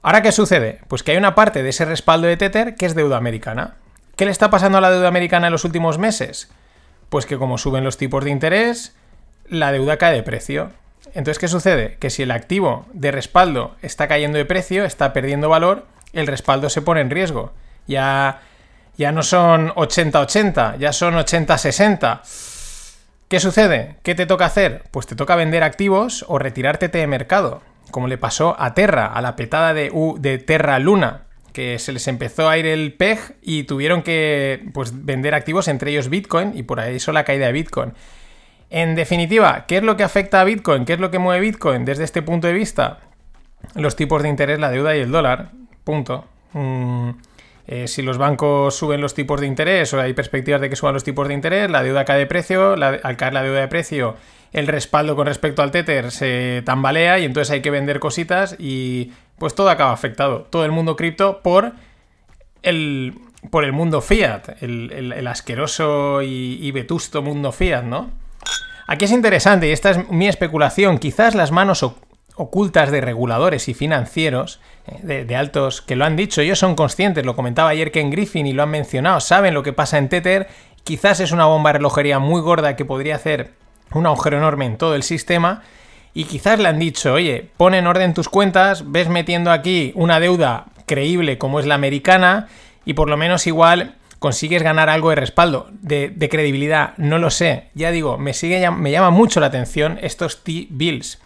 Ahora, 0.02 0.24
¿qué 0.24 0.32
sucede? 0.32 0.80
Pues 0.88 1.04
que 1.04 1.12
hay 1.12 1.18
una 1.18 1.36
parte 1.36 1.62
de 1.62 1.70
ese 1.70 1.86
respaldo 1.86 2.28
de 2.28 2.38
Tether 2.38 2.74
que 2.74 2.88
es 2.88 2.96
deuda 2.96 3.18
americana. 3.18 3.76
¿Qué 4.16 4.26
le 4.26 4.32
está 4.32 4.50
pasando 4.50 4.80
a 4.80 4.82
la 4.82 4.90
deuda 4.90 5.08
americana 5.08 5.48
en 5.48 5.54
los 5.54 5.64
últimos 5.64 6.00
meses? 6.00 6.52
Pues 7.10 7.28
que 7.28 7.38
como 7.38 7.60
suben 7.60 7.84
los 7.84 7.98
tipos 7.98 8.24
de 8.24 8.32
interés, 8.32 8.96
la 9.48 9.72
deuda 9.72 9.98
cae 9.98 10.16
de 10.16 10.24
precio. 10.24 10.72
Entonces, 11.14 11.38
¿qué 11.38 11.48
sucede? 11.48 11.98
Que 12.00 12.10
si 12.10 12.24
el 12.24 12.32
activo 12.32 12.88
de 12.94 13.12
respaldo 13.12 13.76
está 13.84 14.08
cayendo 14.08 14.40
de 14.40 14.46
precio, 14.46 14.86
está 14.86 15.14
perdiendo 15.14 15.50
valor, 15.50 15.86
el 16.14 16.26
respaldo 16.26 16.70
se 16.70 16.82
pone 16.82 17.02
en 17.02 17.12
riesgo. 17.12 17.54
Ya, 17.86 18.42
ya 18.98 19.12
no 19.12 19.22
son 19.22 19.70
80-80, 19.70 20.78
ya 20.80 20.94
son 20.94 21.14
80-60. 21.14 22.22
¿Qué 23.32 23.40
sucede? 23.40 23.96
¿Qué 24.04 24.14
te 24.14 24.26
toca 24.26 24.44
hacer? 24.44 24.84
Pues 24.92 25.08
te 25.08 25.16
toca 25.16 25.38
vender 25.38 25.64
activos 25.64 26.26
o 26.28 26.38
retirarte 26.38 26.90
de 26.90 27.08
mercado, 27.08 27.62
como 27.90 28.10
le 28.10 28.18
pasó 28.18 28.58
a 28.60 28.74
Terra, 28.74 29.06
a 29.06 29.22
la 29.22 29.38
petada 29.38 29.74
de, 29.74 29.90
de 30.20 30.38
Terra 30.38 30.80
Luna, 30.80 31.22
que 31.54 31.80
se 31.80 31.94
les 31.94 32.10
empezó 32.10 32.50
a 32.50 32.58
ir 32.58 32.66
el 32.66 32.92
PEG 32.92 33.38
y 33.42 33.64
tuvieron 33.64 34.04
que 34.04 34.68
pues, 34.74 35.06
vender 35.06 35.34
activos, 35.34 35.70
entre 35.70 35.92
ellos 35.92 36.10
Bitcoin, 36.10 36.52
y 36.58 36.64
por 36.64 36.82
eso 36.82 37.14
la 37.14 37.24
caída 37.24 37.46
de 37.46 37.54
Bitcoin. 37.54 37.94
En 38.70 38.96
definitiva, 38.96 39.64
¿qué 39.66 39.78
es 39.78 39.84
lo 39.84 39.96
que 39.96 40.04
afecta 40.04 40.42
a 40.42 40.44
Bitcoin? 40.44 40.84
¿Qué 40.84 40.92
es 40.92 41.00
lo 41.00 41.10
que 41.10 41.20
mueve 41.20 41.40
Bitcoin 41.40 41.86
desde 41.86 42.04
este 42.04 42.22
punto 42.22 42.48
de 42.48 42.54
vista? 42.54 43.00
Los 43.76 43.96
tipos 43.96 44.22
de 44.24 44.28
interés, 44.28 44.60
la 44.60 44.72
deuda 44.72 44.94
y 44.94 45.00
el 45.00 45.10
dólar. 45.10 45.52
Punto. 45.86 46.26
Mm, 46.52 47.12
eh, 47.72 47.88
si 47.88 48.02
los 48.02 48.18
bancos 48.18 48.76
suben 48.76 49.00
los 49.00 49.14
tipos 49.14 49.40
de 49.40 49.48
interés 49.48 49.94
o 49.94 50.02
hay 50.02 50.12
perspectivas 50.12 50.60
de 50.60 50.70
que 50.70 50.76
suban 50.76 50.94
los 50.94 51.06
tipos 51.06 51.30
de 51.30 51.34
interés, 51.34 51.72
la 51.72 51.82
deuda 51.82 52.04
cae 52.04 52.20
de 52.20 52.26
precio, 52.26 52.74
al 52.74 53.16
caer 53.16 53.34
la 53.34 53.44
deuda 53.44 53.62
de 53.62 53.70
precio, 53.70 54.18
el 54.52 54.68
respaldo 54.68 55.16
con 55.16 55.26
respecto 55.26 55.62
al 55.62 55.72
Tether 55.72 56.12
se 56.12 56.64
tambalea 56.66 57.20
y 57.20 57.24
entonces 57.24 57.50
hay 57.50 57.62
que 57.62 57.72
vender 57.72 58.02
cositas 58.02 58.58
y 58.60 59.14
pues 59.38 59.56
todo 59.56 59.70
acaba 59.70 59.94
afectado. 59.94 60.42
Todo 60.50 60.66
el 60.66 60.72
mundo 60.74 60.98
cripto 60.98 61.40
por 61.42 61.72
el, 62.62 63.18
por 63.50 63.64
el 63.64 63.72
mundo 63.72 64.02
fiat, 64.02 64.62
el, 64.62 65.26
asqueroso 65.26 66.22
y, 66.24 66.58
y, 66.62 66.72
vetusto 66.72 67.22
mundo 67.22 67.54
fiat, 67.54 67.84
¿no? 67.84 68.12
Aquí 68.86 69.06
es 69.06 69.12
interesante, 69.12 69.70
y 69.70 69.72
esta 69.72 69.92
es 69.92 70.10
mi 70.10 70.28
especulación, 70.28 70.98
quizás 70.98 71.36
las 71.36 71.52
manos 71.52 71.86
ocultas 72.42 72.90
de 72.90 73.02
reguladores 73.02 73.70
y 73.70 73.76
financieros, 73.76 74.60
eh, 74.88 75.26
de, 75.26 75.36
altos, 75.36 75.82
que 75.82 75.96
lo 75.96 76.06
han 76.06 76.16
dicho, 76.16 76.42
ellos 76.42 76.58
son 76.58 76.76
conscientes, 76.76 77.24
lo 77.24 77.36
comentaba 77.36 77.70
ayer 77.70 77.92
Ken 77.92 78.10
Griffin 78.10 78.48
y 78.48 78.54
lo 78.54 78.64
han 78.64 78.70
mencionado, 78.72 79.20
saben 79.20 79.54
lo 79.54 79.62
que 79.62 79.74
pasa 79.74 80.00
en 80.00 80.10
Tether, 80.10 80.48
quizás 80.84 81.20
es 81.20 81.32
una 81.32 81.46
bomba 81.46 81.70
de 81.70 81.78
relojería 81.78 82.18
muy 82.18 82.42
gorda 82.42 82.76
que 82.76 82.84
podría 82.84 83.16
hacer 83.16 83.52
un 83.94 84.08
agujero 84.08 84.38
enorme 84.38 84.66
en 84.66 84.78
todo 84.78 84.96
el 84.96 85.04
sistema, 85.04 85.62
y 86.14 86.26
quizás 86.26 86.60
le 86.60 86.68
han 86.68 86.80
dicho, 86.80 87.14
oye, 87.14 87.50
pon 87.58 87.76
en 87.76 87.86
orden 87.86 88.14
tus 88.14 88.28
cuentas, 88.28 88.92
ves 88.92 89.08
metiendo 89.08 89.52
aquí 89.52 89.94
una 89.96 90.20
deuda 90.20 90.66
creíble 90.88 91.38
como 91.38 91.60
es 91.60 91.68
la 91.68 91.76
americana, 91.76 92.48
y 92.86 92.96
por 92.96 93.08
lo 93.08 93.18
menos 93.18 93.46
igual 93.46 93.96
consigues 94.18 94.64
ganar 94.64 94.90
algo 94.90 95.12
de 95.12 95.16
respaldo, 95.16 95.70
de, 95.82 96.10
de 96.10 96.30
credibilidad, 96.30 96.94
no 96.98 97.20
lo 97.20 97.30
sé. 97.30 97.70
Ya 97.76 97.92
digo, 97.92 98.18
me, 98.18 98.34
sigue, 98.34 98.70
me 98.72 98.92
llama 98.92 99.12
mucho 99.12 99.40
la 99.40 99.48
atención 99.48 100.00
estos 100.02 100.44
T-Bills. 100.44 101.20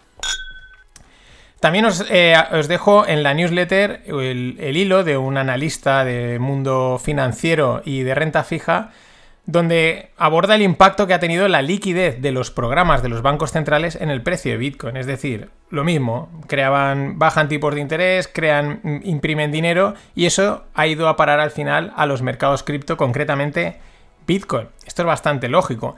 También 1.66 1.88
eh, 2.10 2.36
os, 2.52 2.68
dejo 2.68 3.08
en 3.08 3.24
la 3.24 3.34
newsletter 3.34 4.02
el, 4.06 4.76
hilo 4.76 5.02
de 5.02 5.16
un 5.16 5.36
analista 5.36 6.04
de 6.04 6.38
mundo 6.38 7.00
financiero 7.02 7.82
y 7.84 8.04
de 8.04 8.14
renta 8.14 8.44
fija, 8.44 8.92
donde 9.46 10.10
aborda 10.16 10.54
el 10.54 10.62
impacto 10.62 11.08
que 11.08 11.14
ha 11.14 11.18
tenido 11.18 11.48
la 11.48 11.62
liquidez 11.62 12.22
de 12.22 12.30
los 12.30 12.52
programas 12.52 13.02
de 13.02 13.08
los 13.08 13.20
bancos 13.20 13.50
centrales 13.50 13.96
en 13.96 14.10
el 14.10 14.22
precio 14.22 14.52
de 14.52 14.58
Bitcoin. 14.58 14.96
Es 14.96 15.06
decir, 15.06 15.50
lo 15.68 15.82
mismo, 15.82 16.30
creaban, 16.46 17.18
bajan 17.18 17.48
tipos 17.48 17.74
de 17.74 17.80
interés, 17.80 18.30
crean, 18.32 18.78
mm, 18.84 19.00
imprimen 19.02 19.50
dinero 19.50 19.94
y 20.14 20.26
eso 20.26 20.66
ha 20.72 20.86
ido 20.86 21.08
a 21.08 21.16
parar 21.16 21.40
al 21.40 21.50
final 21.50 21.92
a 21.96 22.06
los 22.06 22.22
mercados 22.22 22.62
cripto, 22.62 22.96
concretamente 22.96 23.80
Bitcoin. 24.24 24.68
Esto 24.86 25.02
es 25.02 25.06
bastante 25.06 25.48
lógico 25.48 25.96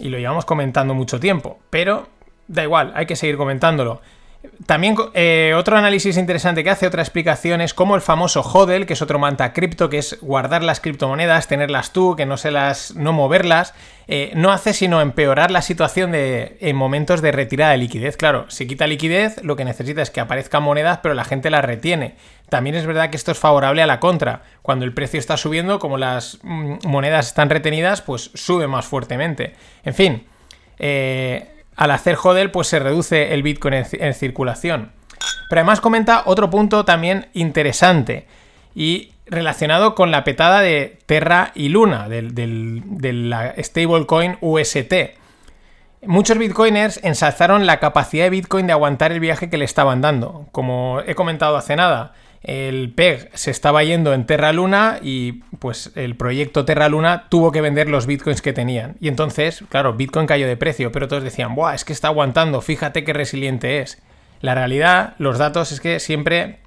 y 0.00 0.08
lo 0.08 0.18
llevamos 0.18 0.44
comentando 0.44 0.92
mucho 0.92 1.20
tiempo, 1.20 1.60
pero 1.70 2.08
da 2.48 2.64
igual, 2.64 2.90
hay 2.96 3.06
que 3.06 3.14
seguir 3.14 3.36
comentándolo. 3.36 4.00
También 4.66 4.96
eh, 5.14 5.54
otro 5.56 5.76
análisis 5.76 6.16
interesante 6.16 6.62
que 6.62 6.70
hace, 6.70 6.86
otra 6.86 7.02
explicación, 7.02 7.60
es 7.60 7.74
cómo 7.74 7.94
el 7.94 8.00
famoso 8.00 8.42
hodl, 8.42 8.86
que 8.86 8.92
es 8.92 9.02
otro 9.02 9.18
manta 9.18 9.52
cripto, 9.52 9.88
que 9.88 9.98
es 9.98 10.18
guardar 10.20 10.62
las 10.62 10.80
criptomonedas, 10.80 11.48
tenerlas 11.48 11.92
tú, 11.92 12.16
que 12.16 12.26
no 12.26 12.36
se 12.36 12.50
las. 12.50 12.94
no 12.94 13.12
moverlas, 13.12 13.74
eh, 14.06 14.32
no 14.34 14.52
hace 14.52 14.72
sino 14.72 15.00
empeorar 15.00 15.50
la 15.50 15.62
situación 15.62 16.12
de, 16.12 16.56
en 16.60 16.76
momentos 16.76 17.22
de 17.22 17.32
retirada 17.32 17.72
de 17.72 17.78
liquidez. 17.78 18.16
Claro, 18.16 18.46
si 18.48 18.66
quita 18.66 18.86
liquidez, 18.86 19.42
lo 19.42 19.56
que 19.56 19.64
necesita 19.64 20.02
es 20.02 20.10
que 20.10 20.20
aparezcan 20.20 20.62
monedas, 20.62 21.00
pero 21.02 21.14
la 21.14 21.24
gente 21.24 21.50
las 21.50 21.64
retiene. 21.64 22.16
También 22.48 22.76
es 22.76 22.86
verdad 22.86 23.10
que 23.10 23.16
esto 23.16 23.32
es 23.32 23.38
favorable 23.38 23.82
a 23.82 23.86
la 23.86 24.00
contra. 24.00 24.42
Cuando 24.62 24.84
el 24.84 24.94
precio 24.94 25.18
está 25.18 25.36
subiendo, 25.36 25.78
como 25.78 25.98
las 25.98 26.38
mm, 26.42 26.86
monedas 26.86 27.28
están 27.28 27.50
retenidas, 27.50 28.02
pues 28.02 28.30
sube 28.34 28.66
más 28.66 28.86
fuertemente. 28.86 29.54
En 29.84 29.94
fin. 29.94 30.26
Eh, 30.78 31.57
al 31.78 31.92
hacer 31.92 32.18
hodl, 32.20 32.50
pues 32.50 32.66
se 32.66 32.80
reduce 32.80 33.32
el 33.32 33.44
Bitcoin 33.44 33.74
en, 33.92 34.14
circulación. 34.14 34.90
Pero 35.48 35.60
además 35.60 35.80
comenta 35.80 36.24
otro 36.26 36.50
punto 36.50 36.84
también 36.84 37.28
interesante 37.34 38.26
y 38.74 39.12
relacionado 39.26 39.94
con 39.94 40.10
la 40.10 40.24
petada 40.24 40.60
de 40.60 40.98
Terra 41.06 41.52
y 41.54 41.68
Luna, 41.68 42.08
de 42.08 43.12
la 43.12 43.54
stablecoin 43.62 44.38
UST. 44.40 44.92
Muchos 46.02 46.38
bitcoiners 46.38 47.00
ensalzaron 47.02 47.66
la 47.66 47.80
capacidad 47.80 48.24
de 48.24 48.30
Bitcoin 48.30 48.66
de 48.66 48.72
aguantar 48.72 49.10
el 49.10 49.18
viaje 49.20 49.50
que 49.50 49.58
le 49.58 49.64
estaban 49.64 50.00
dando. 50.00 50.46
Como 50.52 51.00
he 51.06 51.14
comentado 51.14 51.56
hace 51.56 51.74
nada, 51.74 52.12
el 52.42 52.92
PEG 52.94 53.30
se 53.34 53.50
estaba 53.50 53.82
yendo 53.82 54.14
en 54.14 54.26
Terra 54.26 54.52
Luna 54.52 55.00
y 55.02 55.40
pues 55.58 55.92
el 55.96 56.16
proyecto 56.16 56.64
Terra 56.64 56.88
Luna 56.88 57.28
tuvo 57.28 57.52
que 57.52 57.60
vender 57.60 57.88
los 57.88 58.06
bitcoins 58.06 58.42
que 58.42 58.52
tenían. 58.52 58.96
Y 59.00 59.08
entonces, 59.08 59.64
claro, 59.68 59.94
Bitcoin 59.94 60.26
cayó 60.26 60.46
de 60.46 60.56
precio, 60.56 60.92
pero 60.92 61.08
todos 61.08 61.24
decían, 61.24 61.54
¡buah! 61.54 61.74
Es 61.74 61.84
que 61.84 61.92
está 61.92 62.08
aguantando, 62.08 62.60
fíjate 62.60 63.04
qué 63.04 63.12
resiliente 63.12 63.80
es. 63.80 64.00
La 64.40 64.54
realidad, 64.54 65.14
los 65.18 65.38
datos 65.38 65.72
es 65.72 65.80
que 65.80 65.98
siempre 65.98 66.60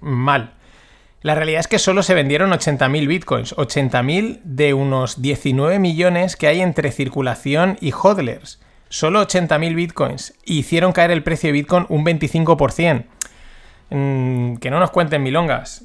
mal. 0.00 0.54
La 1.22 1.34
realidad 1.34 1.60
es 1.60 1.68
que 1.68 1.78
solo 1.78 2.02
se 2.02 2.14
vendieron 2.14 2.50
80.000 2.50 3.08
bitcoins, 3.08 3.56
80.000 3.56 4.40
de 4.44 4.74
unos 4.74 5.20
19 5.20 5.78
millones 5.78 6.36
que 6.36 6.46
hay 6.46 6.60
entre 6.60 6.92
circulación 6.92 7.76
y 7.80 7.92
hodlers. 7.92 8.60
Solo 8.88 9.26
80.000 9.26 9.74
bitcoins. 9.74 10.34
hicieron 10.44 10.92
caer 10.92 11.10
el 11.10 11.22
precio 11.22 11.48
de 11.48 11.52
Bitcoin 11.52 11.86
un 11.88 12.06
25%. 12.06 13.04
Que 13.90 14.70
no 14.70 14.80
nos 14.80 14.90
cuenten 14.90 15.22
milongas. 15.22 15.84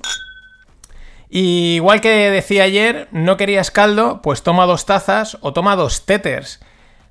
igual 1.29 2.01
que 2.01 2.29
decía 2.29 2.63
ayer, 2.63 3.07
no 3.11 3.37
querías 3.37 3.71
caldo, 3.71 4.21
pues 4.21 4.43
toma 4.43 4.65
dos 4.65 4.85
tazas 4.85 5.37
o 5.41 5.53
toma 5.53 5.75
dos 5.75 6.05
Tethers. 6.05 6.59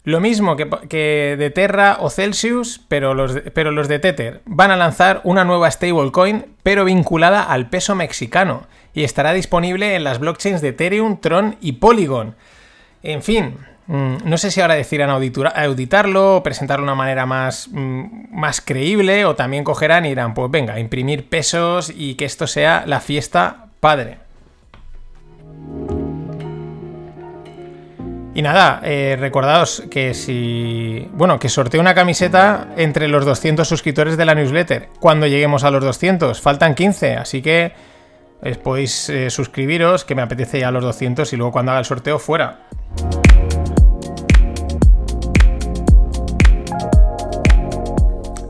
Lo 0.04 0.20
mismo 0.20 0.56
que, 0.56 1.36
de 1.38 1.50
Terra 1.50 1.98
o 2.00 2.10
Celsius, 2.10 2.80
pero 2.88 3.14
los, 3.14 3.34
de, 3.34 3.42
pero 3.42 3.70
los 3.70 3.86
de 3.86 4.00
Tether 4.00 4.40
van 4.46 4.72
a 4.72 4.76
lanzar 4.76 5.20
una 5.22 5.44
nueva 5.44 5.70
stablecoin, 5.70 6.46
pero 6.64 6.84
vinculada 6.84 7.44
al 7.44 7.70
peso 7.70 7.94
mexicano, 7.94 8.66
y 8.94 9.04
estará 9.04 9.32
disponible 9.32 9.94
en 9.94 10.02
las 10.02 10.18
blockchains 10.18 10.60
de 10.60 10.68
Ethereum, 10.68 11.20
Tron 11.20 11.56
y 11.60 11.72
Polygon. 11.72 12.34
En 13.04 13.22
fin, 13.22 13.58
no 13.88 14.38
sé 14.38 14.50
si 14.50 14.60
ahora 14.60 14.74
decidirán 14.74 15.10
auditarlo 15.10 16.42
presentarlo 16.42 16.84
de 16.84 16.92
una 16.92 16.94
manera 16.94 17.26
más, 17.26 17.68
mm, 17.70 18.32
más 18.32 18.60
creíble 18.60 19.24
o 19.24 19.34
también 19.34 19.64
cogerán 19.64 20.06
y 20.06 20.10
dirán, 20.10 20.34
pues 20.34 20.50
venga, 20.50 20.78
imprimir 20.78 21.28
pesos 21.28 21.92
y 21.94 22.14
que 22.14 22.24
esto 22.24 22.46
sea 22.46 22.84
la 22.86 23.00
fiesta 23.00 23.66
padre. 23.80 24.18
Y 28.34 28.40
nada, 28.40 28.80
eh, 28.82 29.16
recordaos 29.18 29.82
que 29.90 30.14
si. 30.14 31.06
Bueno, 31.12 31.38
que 31.38 31.50
sorteo 31.50 31.80
una 31.80 31.94
camiseta 31.94 32.68
entre 32.76 33.06
los 33.08 33.26
200 33.26 33.68
suscriptores 33.68 34.16
de 34.16 34.24
la 34.24 34.34
newsletter. 34.34 34.88
Cuando 35.00 35.26
lleguemos 35.26 35.64
a 35.64 35.70
los 35.70 35.84
200, 35.84 36.40
faltan 36.40 36.74
15, 36.74 37.16
así 37.16 37.42
que 37.42 37.72
eh, 38.42 38.54
podéis 38.54 39.10
eh, 39.10 39.28
suscribiros, 39.28 40.06
que 40.06 40.14
me 40.14 40.22
apetece 40.22 40.60
ya 40.60 40.68
a 40.68 40.70
los 40.70 40.82
200 40.82 41.30
y 41.30 41.36
luego 41.36 41.52
cuando 41.52 41.72
haga 41.72 41.80
el 41.80 41.84
sorteo, 41.84 42.18
fuera. 42.18 42.60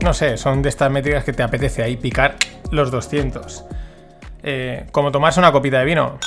No 0.03 0.13
sé, 0.13 0.37
son 0.37 0.61
de 0.61 0.69
estas 0.69 0.91
métricas 0.91 1.23
que 1.23 1.33
te 1.33 1.41
apetece 1.41 1.81
ahí 1.81 1.97
picar 1.97 2.35
los 2.71 2.91
200. 2.91 3.65
Eh, 4.43 4.85
como 4.91 5.11
tomarse 5.11 5.39
una 5.39 5.51
copita 5.51 5.79
de 5.79 5.85
vino. 5.85 6.19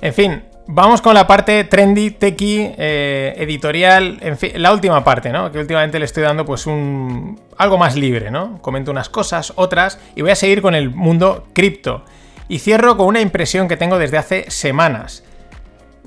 En 0.00 0.14
fin, 0.14 0.44
vamos 0.68 1.02
con 1.02 1.14
la 1.14 1.26
parte 1.26 1.64
trendy, 1.64 2.12
techy, 2.12 2.72
eh, 2.78 3.34
editorial, 3.36 4.18
en 4.20 4.38
fin, 4.38 4.52
la 4.54 4.72
última 4.72 5.02
parte, 5.02 5.30
¿no? 5.30 5.50
Que 5.50 5.58
últimamente 5.58 5.98
le 5.98 6.04
estoy 6.04 6.22
dando 6.22 6.44
pues 6.44 6.66
un... 6.66 7.40
algo 7.56 7.78
más 7.78 7.96
libre, 7.96 8.30
¿no? 8.30 8.62
Comento 8.62 8.92
unas 8.92 9.08
cosas, 9.08 9.52
otras, 9.56 9.98
y 10.14 10.22
voy 10.22 10.30
a 10.30 10.36
seguir 10.36 10.62
con 10.62 10.76
el 10.76 10.90
mundo 10.90 11.48
cripto. 11.52 12.04
Y 12.48 12.60
cierro 12.60 12.96
con 12.96 13.06
una 13.06 13.20
impresión 13.20 13.66
que 13.66 13.76
tengo 13.76 13.98
desde 13.98 14.18
hace 14.18 14.50
semanas. 14.50 15.24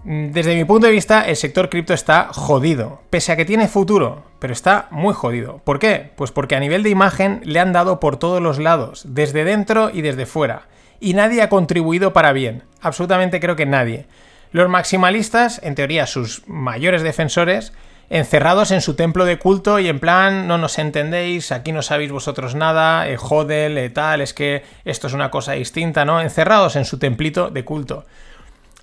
Desde 0.03 0.55
mi 0.55 0.65
punto 0.65 0.87
de 0.87 0.93
vista, 0.93 1.21
el 1.21 1.35
sector 1.35 1.69
cripto 1.69 1.93
está 1.93 2.29
jodido, 2.31 3.01
pese 3.11 3.31
a 3.31 3.35
que 3.35 3.45
tiene 3.45 3.67
futuro, 3.67 4.23
pero 4.39 4.51
está 4.51 4.87
muy 4.89 5.13
jodido. 5.13 5.61
¿Por 5.63 5.77
qué? 5.77 6.11
Pues 6.15 6.31
porque 6.31 6.55
a 6.55 6.59
nivel 6.59 6.81
de 6.81 6.89
imagen 6.89 7.41
le 7.43 7.59
han 7.59 7.71
dado 7.71 7.99
por 7.99 8.17
todos 8.17 8.41
los 8.41 8.57
lados, 8.57 9.03
desde 9.07 9.43
dentro 9.43 9.91
y 9.93 10.01
desde 10.01 10.25
fuera. 10.25 10.63
Y 10.99 11.13
nadie 11.13 11.43
ha 11.43 11.49
contribuido 11.49 12.13
para 12.13 12.33
bien, 12.33 12.63
absolutamente 12.81 13.39
creo 13.39 13.55
que 13.55 13.67
nadie. 13.67 14.07
Los 14.51 14.69
maximalistas, 14.69 15.61
en 15.63 15.75
teoría 15.75 16.07
sus 16.07 16.47
mayores 16.47 17.03
defensores, 17.03 17.71
encerrados 18.09 18.71
en 18.71 18.81
su 18.81 18.95
templo 18.95 19.23
de 19.25 19.37
culto 19.37 19.79
y 19.79 19.87
en 19.87 19.99
plan, 19.99 20.47
no 20.47 20.57
nos 20.57 20.79
entendéis, 20.79 21.51
aquí 21.51 21.71
no 21.71 21.83
sabéis 21.83 22.11
vosotros 22.11 22.55
nada, 22.55 23.07
eh, 23.07 23.17
jodel, 23.17 23.77
eh, 23.77 23.89
tal, 23.91 24.19
es 24.19 24.33
que 24.33 24.63
esto 24.83 25.07
es 25.07 25.13
una 25.13 25.31
cosa 25.31 25.53
distinta, 25.53 26.05
¿no? 26.05 26.19
Encerrados 26.19 26.75
en 26.75 26.85
su 26.85 26.97
templito 26.97 27.51
de 27.51 27.63
culto. 27.63 28.05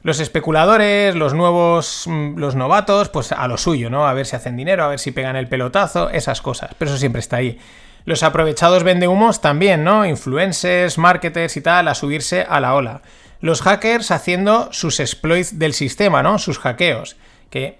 Los 0.03 0.21
especuladores, 0.21 1.15
los 1.17 1.35
nuevos, 1.35 2.05
mm, 2.07 2.39
los 2.39 2.55
novatos, 2.55 3.09
pues 3.09 3.33
a 3.33 3.49
lo 3.49 3.59
suyo, 3.59 3.91
¿no? 3.91 4.07
A 4.07 4.15
ver 4.15 4.27
si 4.27 4.37
hacen 4.37 4.57
dinero, 4.57 4.85
a 4.85 4.89
ver 4.89 5.01
si 5.01 5.11
pegan 5.11 5.37
el 5.37 5.49
pelotazo, 5.49 6.09
esas 6.11 6.41
cosas. 6.41 6.71
Pero 6.79 6.91
eso 6.91 6.99
siempre 6.99 7.21
está 7.21 7.37
ahí. 7.37 7.59
Los 8.05 8.23
aprovechados 8.23 8.85
vendehumos 8.85 9.41
también, 9.41 9.85
¿no? 9.85 10.07
Influencers, 10.07 10.99
marketers 10.99 11.57
y 11.57 11.61
tal, 11.61 11.89
a 11.89 11.95
subirse 11.95 12.47
a 12.49 12.61
la 12.61 12.75
ola. 12.75 13.03
Los 13.41 13.61
hackers 13.63 14.11
haciendo 14.11 14.73
sus 14.73 15.01
exploits 15.01 15.59
del 15.59 15.75
sistema, 15.75 16.23
¿no? 16.23 16.39
Sus 16.39 16.59
hackeos. 16.59 17.17
Que, 17.51 17.79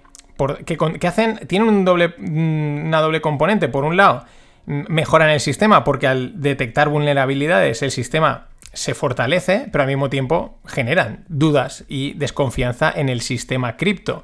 que, 0.65 1.07
hacen, 1.07 1.47
tienen 1.47 1.83
mm, 1.83 2.85
una 2.87 3.01
doble 3.01 3.21
componente. 3.21 3.69
Por 3.69 3.85
un 3.85 3.97
lado, 3.97 4.25
mejoran 4.65 5.29
el 5.29 5.39
sistema 5.39 5.83
porque 5.83 6.05
al 6.05 6.41
detectar 6.41 6.89
vulnerabilidades 6.89 7.81
el 7.81 7.91
sistema 7.91 8.48
se 8.73 8.93
fortalece, 8.93 9.67
pero 9.71 9.83
al 9.83 9.87
mismo 9.87 10.09
tiempo 10.09 10.59
generan 10.65 11.25
dudas 11.27 11.85
y 11.87 12.13
desconfianza 12.13 12.91
en 12.95 13.09
el 13.09 13.21
sistema 13.21 13.77
cripto. 13.77 14.23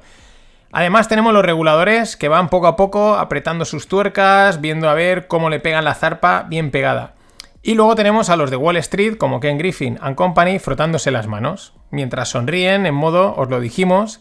Además 0.72 1.08
tenemos 1.08 1.32
los 1.32 1.44
reguladores 1.44 2.16
que 2.16 2.28
van 2.28 2.48
poco 2.48 2.66
a 2.66 2.76
poco 2.76 3.14
apretando 3.16 3.64
sus 3.64 3.88
tuercas, 3.88 4.60
viendo 4.60 4.88
a 4.88 4.94
ver 4.94 5.26
cómo 5.26 5.48
le 5.48 5.60
pegan 5.60 5.84
la 5.84 5.94
zarpa 5.94 6.44
bien 6.48 6.70
pegada. 6.70 7.14
Y 7.62 7.74
luego 7.74 7.96
tenemos 7.96 8.30
a 8.30 8.36
los 8.36 8.50
de 8.50 8.56
Wall 8.56 8.76
Street 8.76 9.16
como 9.16 9.40
Ken 9.40 9.58
Griffin 9.58 9.98
and 10.00 10.14
Company 10.14 10.58
frotándose 10.58 11.10
las 11.10 11.26
manos, 11.26 11.72
mientras 11.90 12.28
sonríen 12.28 12.86
en 12.86 12.94
modo, 12.94 13.34
os 13.36 13.48
lo 13.48 13.58
dijimos, 13.58 14.20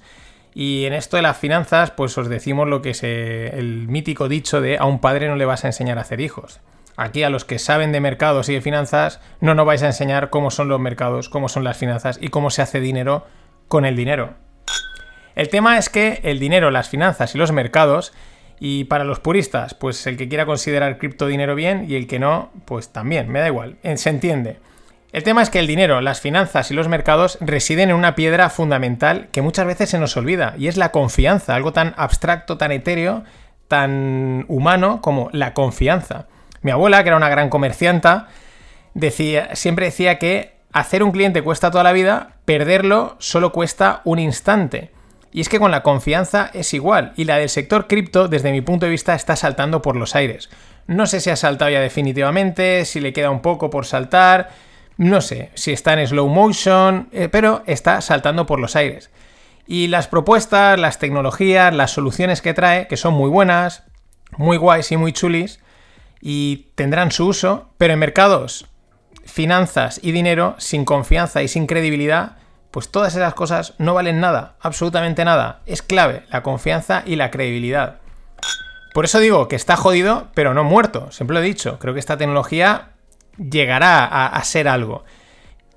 y 0.55 0.85
en 0.85 0.93
esto 0.93 1.17
de 1.17 1.23
las 1.23 1.37
finanzas 1.37 1.91
pues 1.91 2.17
os 2.17 2.29
decimos 2.29 2.67
lo 2.67 2.81
que 2.81 2.91
es 2.91 3.03
el 3.03 3.87
mítico 3.87 4.29
dicho 4.29 4.61
de 4.61 4.77
a 4.77 4.85
un 4.85 4.99
padre 4.99 5.27
no 5.27 5.35
le 5.35 5.45
vas 5.45 5.63
a 5.63 5.67
enseñar 5.67 5.97
a 5.97 6.01
hacer 6.01 6.21
hijos. 6.21 6.61
Aquí 6.97 7.23
a 7.23 7.29
los 7.29 7.45
que 7.45 7.59
saben 7.59 7.91
de 7.91 7.99
mercados 7.99 8.47
y 8.49 8.53
de 8.53 8.61
finanzas 8.61 9.19
no 9.41 9.53
nos 9.53 9.65
vais 9.65 9.83
a 9.83 9.87
enseñar 9.87 10.29
cómo 10.29 10.51
son 10.51 10.69
los 10.69 10.79
mercados, 10.79 11.29
cómo 11.29 11.49
son 11.49 11.63
las 11.63 11.77
finanzas 11.77 12.17
y 12.21 12.29
cómo 12.29 12.49
se 12.49 12.61
hace 12.61 12.79
dinero 12.79 13.25
con 13.67 13.85
el 13.85 13.95
dinero. 13.95 14.35
El 15.35 15.49
tema 15.49 15.77
es 15.77 15.89
que 15.89 16.21
el 16.23 16.39
dinero, 16.39 16.71
las 16.71 16.89
finanzas 16.89 17.35
y 17.35 17.37
los 17.37 17.51
mercados, 17.51 18.13
y 18.59 18.85
para 18.85 19.03
los 19.03 19.19
puristas, 19.19 19.73
pues 19.73 20.07
el 20.07 20.15
que 20.15 20.29
quiera 20.29 20.45
considerar 20.45 20.97
cripto 20.97 21.27
dinero 21.27 21.55
bien 21.55 21.85
y 21.89 21.95
el 21.95 22.07
que 22.07 22.19
no, 22.19 22.51
pues 22.63 22.89
también, 22.93 23.29
me 23.29 23.39
da 23.39 23.47
igual, 23.47 23.77
se 23.95 24.09
entiende. 24.09 24.59
El 25.11 25.23
tema 25.23 25.41
es 25.41 25.49
que 25.49 25.59
el 25.59 25.67
dinero, 25.67 25.99
las 26.01 26.21
finanzas 26.21 26.71
y 26.71 26.73
los 26.73 26.87
mercados 26.87 27.37
residen 27.41 27.89
en 27.89 27.95
una 27.95 28.15
piedra 28.15 28.49
fundamental 28.49 29.27
que 29.31 29.41
muchas 29.41 29.65
veces 29.65 29.89
se 29.89 29.99
nos 29.99 30.15
olvida, 30.15 30.55
y 30.57 30.67
es 30.67 30.77
la 30.77 30.91
confianza, 30.91 31.55
algo 31.55 31.73
tan 31.73 31.93
abstracto, 31.97 32.57
tan 32.57 32.71
etéreo, 32.71 33.23
tan 33.67 34.45
humano 34.47 35.01
como 35.01 35.29
la 35.33 35.53
confianza. 35.53 36.27
Mi 36.65 36.71
abuela, 36.71 37.03
que 37.03 37.09
era 37.09 37.17
una 37.17 37.29
gran 37.29 37.51
comercianta, 37.51 38.27
decía, 38.95 39.55
siempre 39.55 39.85
decía 39.85 40.17
que 40.17 40.55
hacer 40.73 41.03
un 41.03 41.11
cliente 41.11 41.43
cuesta 41.43 41.69
toda 41.69 41.83
la 41.83 41.91
vida, 41.91 42.37
perderlo 42.45 43.17
solo 43.19 43.51
cuesta 43.51 44.01
un 44.03 44.17
instante. 44.17 44.89
Y 45.31 45.41
es 45.41 45.47
que 45.47 45.59
con 45.59 45.69
la 45.69 45.83
confianza 45.83 46.49
es 46.55 46.73
igual, 46.73 47.13
y 47.17 47.25
la 47.25 47.37
del 47.37 47.49
sector 47.49 47.85
cripto, 47.85 48.27
desde 48.29 48.51
mi 48.51 48.61
punto 48.61 48.87
de 48.87 48.91
vista, 48.91 49.13
está 49.13 49.35
saltando 49.35 49.83
por 49.83 49.95
los 49.95 50.15
aires. 50.15 50.49
No 50.87 51.05
sé 51.05 51.19
si 51.19 51.29
ha 51.29 51.35
saltado 51.35 51.69
ya 51.69 51.81
definitivamente, 51.81 52.83
si 52.85 52.99
le 52.99 53.13
queda 53.13 53.29
un 53.29 53.43
poco 53.43 53.69
por 53.69 53.85
saltar, 53.85 54.49
no 54.97 55.21
sé 55.21 55.51
si 55.53 55.71
está 55.71 55.93
en 55.93 56.07
slow 56.07 56.27
motion, 56.27 57.09
eh, 57.11 57.29
pero 57.31 57.61
está 57.67 58.01
saltando 58.01 58.47
por 58.47 58.59
los 58.59 58.75
aires. 58.75 59.11
Y 59.67 59.85
las 59.85 60.07
propuestas, 60.07 60.79
las 60.79 60.97
tecnologías, 60.97 61.71
las 61.75 61.91
soluciones 61.91 62.41
que 62.41 62.55
trae, 62.55 62.87
que 62.87 62.97
son 62.97 63.13
muy 63.13 63.29
buenas, 63.29 63.83
muy 64.35 64.57
guays 64.57 64.91
y 64.91 64.97
muy 64.97 65.13
chulis, 65.13 65.59
y 66.27 66.71
tendrán 66.73 67.11
su 67.11 67.27
uso, 67.27 67.69
pero 67.77 67.93
en 67.93 67.99
mercados, 67.99 68.65
finanzas 69.25 69.99
y 70.01 70.11
dinero, 70.11 70.55
sin 70.57 70.83
confianza 70.83 71.43
y 71.43 71.47
sin 71.47 71.67
credibilidad, 71.67 72.37
pues 72.71 72.89
todas 72.89 73.15
esas 73.15 73.35
cosas 73.35 73.75
no 73.77 73.93
valen 73.93 74.19
nada, 74.19 74.55
absolutamente 74.59 75.23
nada. 75.23 75.61
Es 75.67 75.83
clave 75.83 76.23
la 76.31 76.41
confianza 76.41 77.03
y 77.05 77.15
la 77.15 77.29
credibilidad. 77.29 77.97
Por 78.91 79.05
eso 79.05 79.19
digo 79.19 79.47
que 79.47 79.55
está 79.55 79.75
jodido, 79.75 80.29
pero 80.33 80.55
no 80.55 80.63
muerto. 80.63 81.11
Siempre 81.11 81.35
lo 81.35 81.41
he 81.41 81.45
dicho. 81.45 81.77
Creo 81.77 81.93
que 81.93 81.99
esta 81.99 82.17
tecnología 82.17 82.93
llegará 83.37 84.25
a, 84.25 84.43
ser 84.43 84.67
algo. 84.67 85.05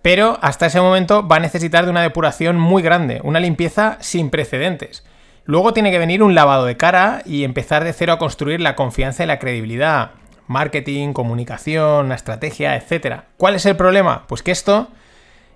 Pero 0.00 0.38
hasta 0.40 0.64
ese 0.64 0.80
momento 0.80 1.28
va 1.28 1.36
a 1.36 1.40
necesitar 1.40 1.84
de 1.84 1.90
una 1.90 2.00
depuración 2.00 2.58
muy 2.58 2.82
grande, 2.82 3.20
una 3.22 3.38
limpieza 3.38 3.98
sin 4.00 4.30
precedentes. 4.30 5.04
Luego 5.44 5.74
tiene 5.74 5.90
que 5.90 5.98
venir 5.98 6.22
un 6.22 6.34
lavado 6.34 6.64
de 6.64 6.78
cara 6.78 7.20
y 7.26 7.44
empezar 7.44 7.84
de 7.84 7.92
cero 7.92 8.14
a 8.14 8.18
construir 8.18 8.62
la 8.62 8.76
confianza 8.76 9.24
y 9.24 9.26
la 9.26 9.38
credibilidad. 9.38 10.12
Marketing, 10.48 11.12
comunicación, 11.12 12.10
estrategia, 12.10 12.76
etc. 12.76 13.22
¿Cuál 13.36 13.54
es 13.54 13.64
el 13.66 13.76
problema? 13.76 14.26
Pues 14.26 14.42
que 14.42 14.50
esto 14.50 14.88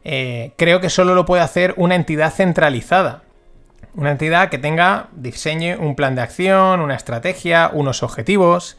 eh, 0.04 0.52
creo 0.56 0.80
que 0.80 0.90
solo 0.90 1.14
lo 1.14 1.24
puede 1.24 1.42
hacer 1.42 1.74
una 1.76 1.96
entidad 1.96 2.32
centralizada. 2.32 3.22
Una 3.94 4.12
entidad 4.12 4.48
que 4.48 4.58
tenga, 4.58 5.08
diseñe 5.12 5.76
un 5.76 5.96
plan 5.96 6.14
de 6.14 6.22
acción, 6.22 6.80
una 6.80 6.94
estrategia, 6.94 7.70
unos 7.72 8.02
objetivos, 8.02 8.78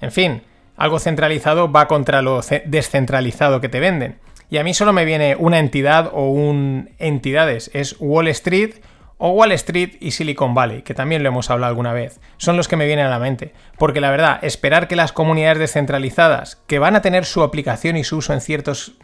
en 0.00 0.12
fin, 0.12 0.42
algo 0.76 0.98
centralizado 0.98 1.70
va 1.70 1.88
contra 1.88 2.22
lo 2.22 2.40
descentralizado 2.66 3.60
que 3.60 3.68
te 3.68 3.80
venden. 3.80 4.18
Y 4.50 4.58
a 4.58 4.64
mí 4.64 4.74
solo 4.74 4.92
me 4.92 5.04
viene 5.04 5.36
una 5.38 5.58
entidad 5.58 6.10
o 6.12 6.30
un 6.30 6.90
entidades, 6.98 7.70
es 7.72 7.96
Wall 8.00 8.28
Street 8.28 8.74
o 9.20 9.30
Wall 9.30 9.52
Street 9.52 9.98
y 10.00 10.10
Silicon 10.10 10.54
Valley, 10.54 10.82
que 10.82 10.94
también 10.94 11.22
lo 11.22 11.28
hemos 11.28 11.50
hablado 11.50 11.70
alguna 11.70 11.92
vez. 11.92 12.18
Son 12.38 12.56
los 12.56 12.66
que 12.66 12.76
me 12.76 12.86
vienen 12.86 13.06
a 13.06 13.10
la 13.10 13.20
mente. 13.20 13.52
Porque 13.78 14.00
la 14.00 14.10
verdad, 14.10 14.42
esperar 14.42 14.88
que 14.88 14.96
las 14.96 15.12
comunidades 15.12 15.58
descentralizadas, 15.58 16.56
que 16.66 16.78
van 16.78 16.96
a 16.96 17.02
tener 17.02 17.24
su 17.24 17.42
aplicación 17.42 17.96
y 17.96 18.02
su 18.02 18.16
uso 18.16 18.32
en 18.32 18.40
ciertos 18.40 18.94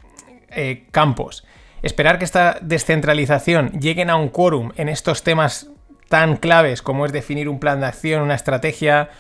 eh, 0.51 0.87
campos, 0.91 1.45
Esperar 1.83 2.19
que 2.19 2.25
esta 2.25 2.59
descentralización 2.63 3.71
lleguen 3.79 4.11
a 4.11 4.17
un 4.17 4.29
quórum 4.29 4.73
en 4.77 4.89
estos 4.89 5.23
temas 5.23 5.69
tan 6.09 6.37
claves 6.37 6.83
como 6.83 7.07
es 7.07 7.13
definir 7.13 7.49
un 7.49 7.61
plan 7.61 7.81
de 7.81 7.87
acción, 7.87 8.23
una 8.23 8.35
estrategia, 8.35 9.11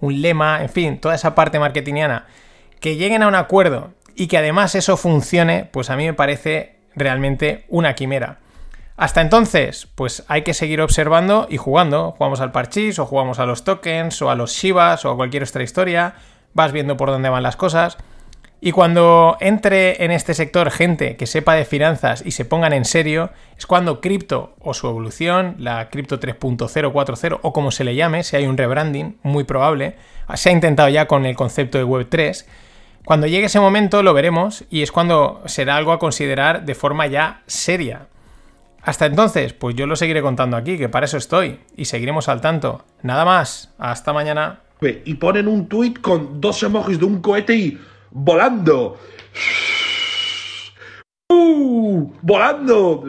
un 0.00 0.22
lema, 0.22 0.62
en 0.62 0.68
fin, 0.68 0.98
toda 0.98 1.14
esa 1.14 1.34
parte 1.34 1.58
marketingiana, 1.58 2.26
que 2.80 2.96
lleguen 2.96 3.22
a 3.22 3.28
un 3.28 3.34
acuerdo 3.34 3.92
y 4.14 4.28
que 4.28 4.38
además 4.38 4.74
eso 4.74 4.96
funcione, 4.96 5.68
pues 5.70 5.90
a 5.90 5.96
mí 5.96 6.06
me 6.06 6.14
parece 6.14 6.76
realmente 6.94 7.64
una 7.68 7.94
quimera. 7.94 8.38
Hasta 8.96 9.20
entonces, 9.20 9.88
pues 9.94 10.24
hay 10.26 10.42
que 10.42 10.54
seguir 10.54 10.80
observando 10.80 11.46
y 11.50 11.58
jugando. 11.58 12.12
Jugamos 12.12 12.40
al 12.40 12.52
parchís, 12.52 12.98
o 12.98 13.06
jugamos 13.06 13.38
a 13.38 13.46
los 13.46 13.64
tokens, 13.64 14.22
o 14.22 14.30
a 14.30 14.34
los 14.34 14.52
Shivas, 14.52 15.04
o 15.04 15.10
a 15.10 15.16
cualquier 15.16 15.42
otra 15.42 15.62
historia. 15.62 16.14
Vas 16.54 16.72
viendo 16.72 16.96
por 16.96 17.10
dónde 17.10 17.28
van 17.28 17.42
las 17.42 17.56
cosas. 17.56 17.98
Y 18.58 18.72
cuando 18.72 19.36
entre 19.40 20.02
en 20.02 20.10
este 20.10 20.32
sector 20.32 20.70
gente 20.70 21.16
que 21.16 21.26
sepa 21.26 21.54
de 21.54 21.66
finanzas 21.66 22.22
y 22.24 22.30
se 22.30 22.46
pongan 22.46 22.72
en 22.72 22.86
serio, 22.86 23.30
es 23.58 23.66
cuando 23.66 24.00
cripto 24.00 24.56
o 24.60 24.72
su 24.72 24.88
evolución, 24.88 25.56
la 25.58 25.90
cripto 25.90 26.18
3.0, 26.18 26.66
4.0 26.90 27.38
o 27.42 27.52
como 27.52 27.70
se 27.70 27.84
le 27.84 27.94
llame, 27.94 28.24
si 28.24 28.34
hay 28.34 28.46
un 28.46 28.56
rebranding, 28.56 29.18
muy 29.22 29.44
probable, 29.44 29.96
se 30.34 30.48
ha 30.48 30.52
intentado 30.52 30.88
ya 30.88 31.06
con 31.06 31.26
el 31.26 31.36
concepto 31.36 31.76
de 31.76 31.84
Web 31.84 32.06
3, 32.08 32.48
cuando 33.04 33.26
llegue 33.26 33.46
ese 33.46 33.60
momento 33.60 34.02
lo 34.02 34.14
veremos 34.14 34.64
y 34.70 34.82
es 34.82 34.90
cuando 34.90 35.42
será 35.44 35.76
algo 35.76 35.92
a 35.92 35.98
considerar 35.98 36.64
de 36.64 36.74
forma 36.74 37.06
ya 37.06 37.42
seria. 37.46 38.08
Hasta 38.86 39.06
entonces, 39.06 39.52
pues 39.52 39.74
yo 39.74 39.88
lo 39.88 39.96
seguiré 39.96 40.22
contando 40.22 40.56
aquí, 40.56 40.78
que 40.78 40.88
para 40.88 41.06
eso 41.06 41.16
estoy, 41.16 41.58
y 41.76 41.86
seguiremos 41.86 42.28
al 42.28 42.40
tanto. 42.40 42.84
Nada 43.02 43.24
más, 43.24 43.74
hasta 43.78 44.12
mañana. 44.12 44.60
Y 45.04 45.14
ponen 45.14 45.48
un 45.48 45.68
tuit 45.68 46.00
con 46.00 46.40
dos 46.40 46.62
emojis 46.62 47.00
de 47.00 47.04
un 47.04 47.20
cohete 47.20 47.56
y 47.56 47.80
volando. 48.12 48.96
¡Uh! 51.28 52.12
¡Volando! 52.22 53.04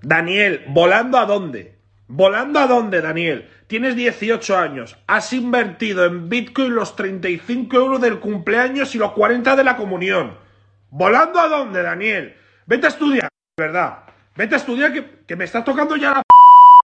Daniel, 0.00 0.64
¿volando 0.68 1.18
a 1.18 1.26
dónde? 1.26 1.78
¿Volando 2.08 2.58
a 2.58 2.66
dónde, 2.66 3.02
Daniel? 3.02 3.50
Tienes 3.66 3.96
18 3.96 4.56
años, 4.56 4.96
has 5.06 5.34
invertido 5.34 6.06
en 6.06 6.30
Bitcoin 6.30 6.74
los 6.74 6.96
35 6.96 7.76
euros 7.76 8.00
del 8.00 8.18
cumpleaños 8.18 8.94
y 8.94 8.98
los 8.98 9.12
40 9.12 9.56
de 9.56 9.64
la 9.64 9.76
comunión. 9.76 10.38
¿Volando 10.88 11.38
a 11.38 11.48
dónde, 11.48 11.82
Daniel? 11.82 12.34
Vete 12.64 12.86
a 12.86 12.90
estudiar, 12.90 13.28
¿verdad? 13.58 14.05
Vete 14.36 14.54
a 14.54 14.58
estudiar 14.58 14.92
que, 14.92 15.02
que 15.26 15.34
me 15.34 15.44
estás 15.44 15.64
tocando 15.64 15.96
ya 15.96 16.10
la 16.12 16.22